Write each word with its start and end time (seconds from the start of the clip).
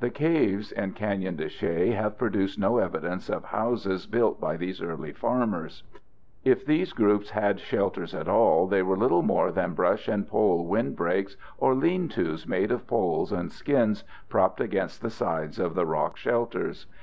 The 0.00 0.08
caves 0.08 0.72
in 0.72 0.92
Canyon 0.92 1.36
de 1.36 1.50
Chelly 1.50 1.90
have 1.90 2.16
produced 2.16 2.58
no 2.58 2.78
evidence 2.78 3.28
of 3.28 3.44
houses 3.44 4.06
built 4.06 4.40
by 4.40 4.56
these 4.56 4.80
early 4.80 5.12
farmers. 5.12 5.82
If 6.44 6.64
these 6.64 6.94
groups 6.94 7.28
had 7.28 7.60
shelters 7.60 8.14
at 8.14 8.26
all, 8.26 8.66
they 8.66 8.82
were 8.82 8.96
little 8.96 9.20
more 9.20 9.52
than 9.52 9.74
brush 9.74 10.08
and 10.08 10.26
pole 10.26 10.64
windbreaks 10.64 11.36
or 11.58 11.74
lean 11.74 12.08
tos 12.08 12.46
made 12.46 12.72
of 12.72 12.86
poles 12.86 13.32
and 13.32 13.52
skins 13.52 14.02
propped 14.30 14.62
against 14.62 15.02
the 15.02 15.10
sides 15.10 15.58
of 15.58 15.74
the 15.74 15.84
rock 15.84 16.16
shelters. 16.16 16.86